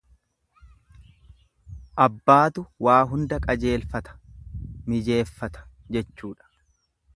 Abbaatu 2.05 2.63
waa 2.87 2.97
hunda 3.13 3.39
qajeelfata, 3.45 4.17
mijeeffata 4.95 5.65
jechuudha. 5.99 6.53